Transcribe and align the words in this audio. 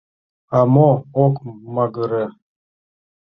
—А 0.57 0.59
мо 0.73 0.89
ок 1.23 1.35
магыре? 1.75 2.25